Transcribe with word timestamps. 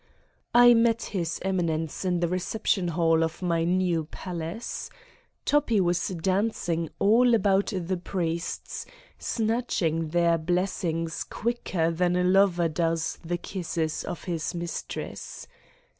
I 0.55 0.73
met 0.73 1.03
His 1.13 1.37
Eminence 1.43 2.03
in 2.05 2.21
the 2.21 2.27
reception 2.27 2.87
hall 2.87 3.21
of 3.23 3.43
my 3.43 3.63
new 3.65 4.05
palace. 4.05 4.89
Toppi 5.45 5.79
was 5.79 6.07
dancing 6.07 6.89
all 6.97 7.35
about 7.35 7.67
the 7.67 7.97
priests, 7.97 8.87
snatching 9.19 10.07
their 10.07 10.39
blessings 10.39 11.23
quicker 11.23 11.91
than 11.91 12.15
a 12.15 12.23
lover 12.23 12.67
does 12.67 13.19
the 13.23 13.37
kisses 13.37 14.03
of 14.03 14.23
his 14.23 14.55
mistress. 14.55 15.45